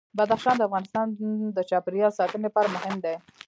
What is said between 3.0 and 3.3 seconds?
دي.